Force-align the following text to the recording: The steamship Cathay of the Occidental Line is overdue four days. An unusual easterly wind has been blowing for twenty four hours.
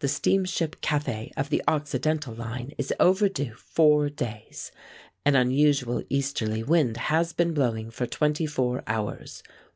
The 0.00 0.08
steamship 0.08 0.80
Cathay 0.80 1.30
of 1.36 1.48
the 1.48 1.62
Occidental 1.68 2.34
Line 2.34 2.72
is 2.78 2.92
overdue 2.98 3.54
four 3.54 4.10
days. 4.10 4.72
An 5.24 5.36
unusual 5.36 6.02
easterly 6.10 6.64
wind 6.64 6.96
has 6.96 7.32
been 7.32 7.54
blowing 7.54 7.92
for 7.92 8.06
twenty 8.08 8.46
four 8.46 8.82
hours. 8.88 9.44